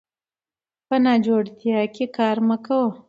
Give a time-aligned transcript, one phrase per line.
[0.87, 2.89] په ناجوړتيا کې کار مه کوه